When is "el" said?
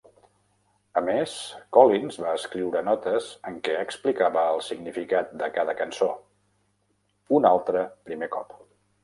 4.55-4.63